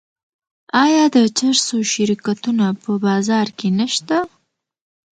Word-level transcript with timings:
آیا 0.83 1.03
د 1.15 1.17
چرسو 1.37 1.77
شرکتونه 1.93 2.65
په 2.83 2.91
بازار 3.05 3.47
کې 3.57 3.67
نشته؟ 3.79 4.17